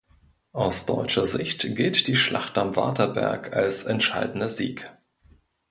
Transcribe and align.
Aus 0.53 0.87
deutscher 0.87 1.27
Sicht 1.27 1.75
gilt 1.75 2.07
die 2.07 2.15
Schlacht 2.15 2.57
am 2.57 2.75
Waterberg 2.75 3.55
als 3.55 3.83
entscheidender 3.83 4.49
Sieg. 4.49 4.91